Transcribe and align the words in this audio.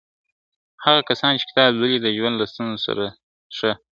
هغه 0.85 1.01
کسان 1.09 1.31
چي 1.39 1.43
کتاب 1.49 1.69
لولي 1.73 1.97
د 2.01 2.07
ژوند 2.17 2.35
له 2.41 2.45
ستونزو 2.51 2.79
سره 2.87 3.05
ښه!. 3.57 3.71